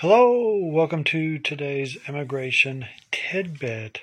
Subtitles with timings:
[0.00, 4.02] Hello, welcome to today's immigration tidbit.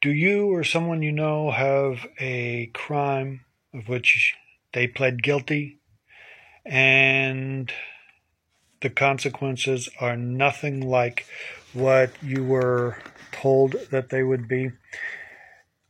[0.00, 3.44] Do you or someone you know have a crime
[3.74, 4.34] of which
[4.72, 5.76] they pled guilty
[6.64, 7.70] and
[8.80, 11.26] the consequences are nothing like
[11.74, 12.96] what you were
[13.30, 14.70] told that they would be?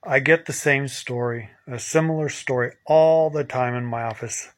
[0.03, 4.49] I get the same story, a similar story all the time in my office.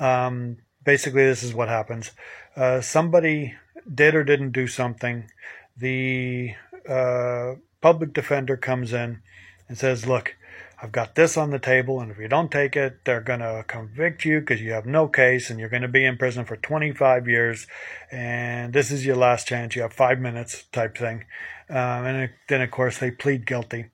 [0.00, 2.10] Um, basically, this is what happens.
[2.56, 3.54] Uh, somebody
[3.92, 5.30] did or didn't do something,
[5.76, 6.54] the
[6.88, 9.22] uh, public defender comes in
[9.68, 10.36] and says, Look,
[10.82, 13.64] I've got this on the table, and if you don't take it, they're going to
[13.68, 16.56] convict you because you have no case and you're going to be in prison for
[16.56, 17.68] 25 years,
[18.10, 19.76] and this is your last chance.
[19.76, 21.24] You have five minutes, type thing.
[21.70, 23.86] Um, and then, of course, they plead guilty,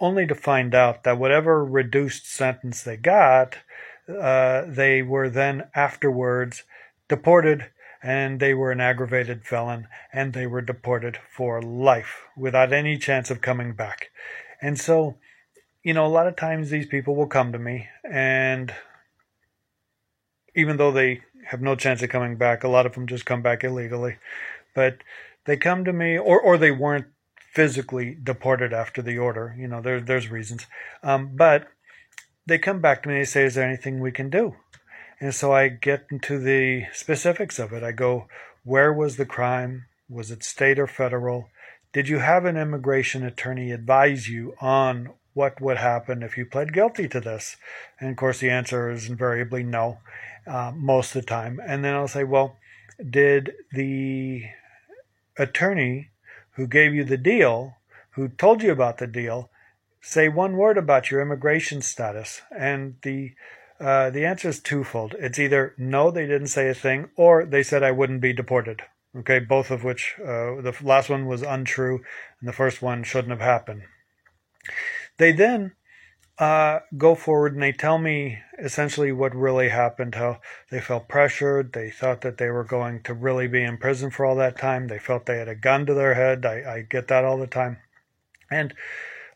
[0.00, 3.58] only to find out that whatever reduced sentence they got,
[4.08, 6.64] uh, they were then afterwards
[7.08, 7.70] deported
[8.06, 13.32] and they were an aggravated felon and they were deported for life without any chance
[13.32, 14.10] of coming back.
[14.62, 15.16] And so,
[15.82, 18.72] you know, a lot of times these people will come to me and
[20.54, 23.42] even though they have no chance of coming back, a lot of them just come
[23.42, 24.18] back illegally.
[24.72, 24.98] But
[25.44, 27.06] they come to me or, or they weren't
[27.52, 29.56] physically deported after the order.
[29.58, 30.66] You know, there, there's reasons.
[31.02, 31.66] Um, but
[32.46, 34.54] they come back to me and they say, Is there anything we can do?
[35.20, 37.82] And so I get into the specifics of it.
[37.82, 38.28] I go,
[38.64, 39.86] where was the crime?
[40.08, 41.48] Was it state or federal?
[41.92, 46.72] Did you have an immigration attorney advise you on what would happen if you pled
[46.72, 47.56] guilty to this?
[47.98, 49.98] And of course, the answer is invariably no,
[50.46, 51.60] uh, most of the time.
[51.66, 52.56] And then I'll say, well,
[52.98, 54.44] did the
[55.38, 56.10] attorney
[56.52, 57.76] who gave you the deal,
[58.10, 59.50] who told you about the deal,
[60.00, 62.42] say one word about your immigration status?
[62.50, 63.32] And the
[63.80, 65.14] uh, the answer is twofold.
[65.18, 68.82] It's either no, they didn't say a thing, or they said I wouldn't be deported.
[69.16, 72.02] Okay, both of which, uh, the last one was untrue,
[72.40, 73.82] and the first one shouldn't have happened.
[75.16, 75.72] They then
[76.38, 81.72] uh, go forward and they tell me essentially what really happened, how they felt pressured.
[81.72, 84.88] They thought that they were going to really be in prison for all that time.
[84.88, 86.44] They felt they had a gun to their head.
[86.44, 87.78] I, I get that all the time.
[88.50, 88.74] And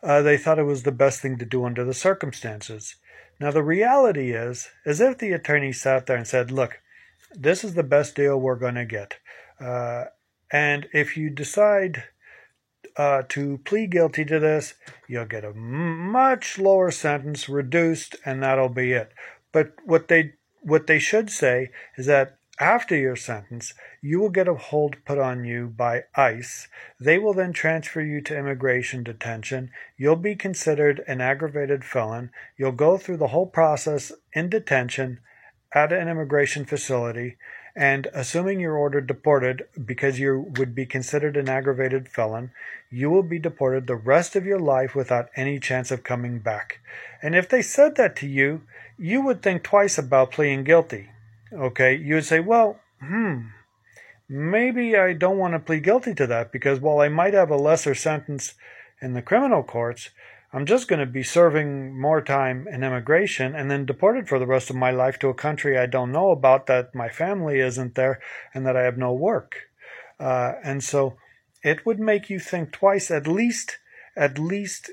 [0.03, 2.97] uh, they thought it was the best thing to do under the circumstances.
[3.41, 6.81] Now, the reality is, as if the attorney sat there and said, Look,
[7.35, 9.17] this is the best deal we're going to get.
[9.59, 10.05] Uh,
[10.53, 12.05] and if you decide
[12.97, 14.75] uh, to plead guilty to this,
[15.09, 19.13] you'll get a much lower sentence, reduced, and that'll be it.
[19.53, 23.73] But what they what they should say is that after your sentence,
[24.03, 26.69] you will get a hold put on you by ICE.
[27.01, 29.71] They will then transfer you to immigration detention.
[29.97, 32.31] You'll be considered an aggravated felon.
[32.59, 35.21] You'll go through the whole process in detention
[35.73, 37.39] at an immigration facility.
[37.75, 42.51] And assuming you're ordered deported because you would be considered an aggravated felon,
[42.91, 46.81] you will be deported the rest of your life without any chance of coming back.
[47.23, 48.63] And if they said that to you,
[48.99, 51.09] you would think twice about pleading guilty
[51.53, 53.49] okay, you would say, well, hmm,
[54.29, 57.57] maybe I don't want to plead guilty to that because while I might have a
[57.57, 58.55] lesser sentence
[59.01, 60.11] in the criminal courts,
[60.53, 64.47] I'm just going to be serving more time in immigration and then deported for the
[64.47, 67.95] rest of my life to a country I don't know about, that my family isn't
[67.95, 68.21] there,
[68.53, 69.69] and that I have no work.
[70.19, 71.17] Uh, and so
[71.63, 73.79] it would make you think twice, at least,
[74.17, 74.91] at least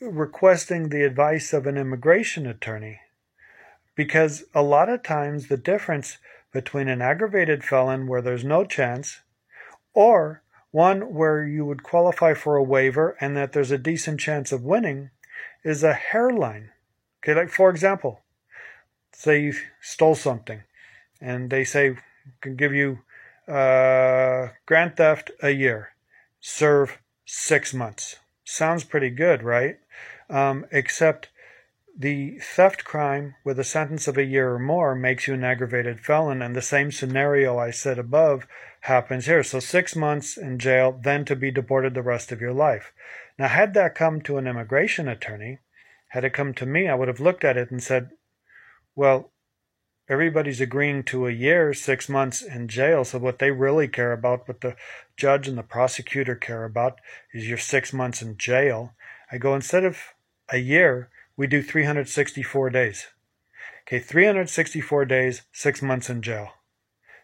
[0.00, 3.00] requesting the advice of an immigration attorney
[3.98, 6.18] because a lot of times the difference
[6.52, 9.22] between an aggravated felon where there's no chance
[9.92, 14.52] or one where you would qualify for a waiver and that there's a decent chance
[14.52, 15.10] of winning
[15.64, 16.70] is a hairline.
[17.18, 18.20] Okay, like for example,
[19.12, 20.62] say you stole something
[21.20, 21.96] and they say
[22.40, 23.00] can give you
[23.48, 25.88] uh, grand theft a year,
[26.38, 28.14] serve six months.
[28.44, 29.80] Sounds pretty good, right?
[30.30, 31.30] Um, except
[32.00, 35.98] the theft crime with a sentence of a year or more makes you an aggravated
[35.98, 38.46] felon, and the same scenario I said above
[38.82, 39.42] happens here.
[39.42, 42.92] So, six months in jail, then to be deported the rest of your life.
[43.36, 45.58] Now, had that come to an immigration attorney,
[46.10, 48.10] had it come to me, I would have looked at it and said,
[48.94, 49.32] well,
[50.08, 53.04] everybody's agreeing to a year, six months in jail.
[53.04, 54.76] So, what they really care about, what the
[55.16, 57.00] judge and the prosecutor care about,
[57.34, 58.92] is your six months in jail.
[59.32, 59.98] I go, instead of
[60.48, 63.06] a year, we do 364 days.
[63.86, 66.50] Okay, 364 days, six months in jail.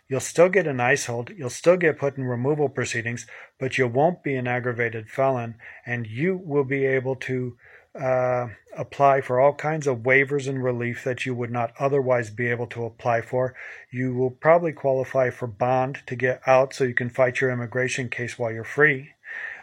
[0.09, 3.27] You'll still get an ICE hold, you'll still get put in removal proceedings,
[3.59, 7.57] but you won't be an aggravated felon, and you will be able to
[8.01, 12.47] uh, apply for all kinds of waivers and relief that you would not otherwise be
[12.47, 13.55] able to apply for.
[13.91, 18.09] You will probably qualify for bond to get out so you can fight your immigration
[18.09, 19.11] case while you're free.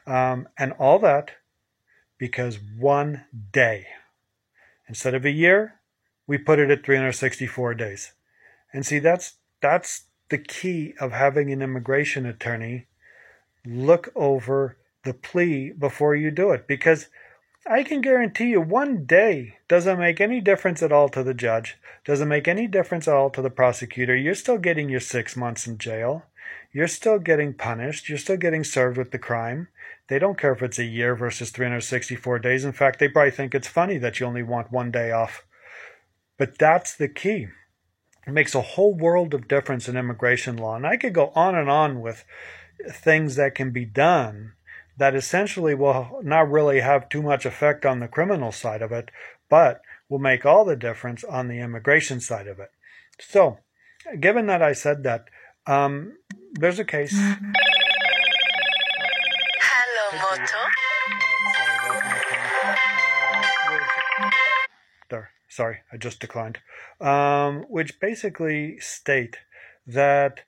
[0.06, 1.32] Um, and all that
[2.18, 3.88] because one day,
[4.92, 5.80] instead of a year,
[6.28, 8.12] we put it at 364 days.
[8.74, 12.88] And see, that's, that's the key of having an immigration attorney
[13.66, 17.08] look over the plea before you do it because
[17.66, 21.78] I can guarantee you one day doesn't make any difference at all to the judge,
[22.04, 24.14] doesn't make any difference at all to the prosecutor.
[24.14, 26.26] You're still getting your six months in jail.
[26.74, 28.10] You're still getting punished.
[28.10, 29.70] You're still getting served with the crime.
[30.12, 32.66] They don't care if it's a year versus 364 days.
[32.66, 35.46] In fact, they probably think it's funny that you only want one day off.
[36.38, 37.48] But that's the key.
[38.28, 40.76] It makes a whole world of difference in immigration law.
[40.76, 42.26] And I could go on and on with
[42.92, 44.52] things that can be done
[44.98, 49.12] that essentially will not really have too much effect on the criminal side of it,
[49.50, 49.80] but
[50.10, 52.72] will make all the difference on the immigration side of it.
[53.18, 53.60] So,
[54.20, 55.30] given that I said that,
[55.68, 56.18] um,
[56.60, 57.18] there's a case.
[65.62, 66.58] Sorry, I just declined.
[67.00, 69.38] Um, which basically state
[69.86, 70.40] that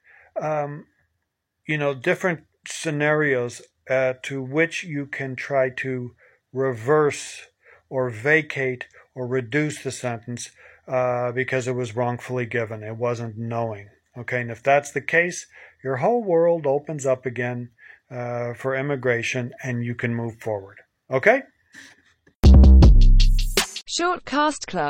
[0.42, 0.88] um,
[1.68, 6.16] you know different scenarios uh, to which you can try to
[6.52, 7.44] reverse
[7.90, 10.50] or vacate or reduce the sentence
[10.88, 12.82] uh, because it was wrongfully given.
[12.82, 13.90] It wasn't knowing.
[14.18, 15.46] Okay, and if that's the case,
[15.84, 17.70] your whole world opens up again
[18.10, 20.78] uh, for immigration and you can move forward.
[21.12, 21.44] Okay?
[23.94, 24.84] Shortcast Club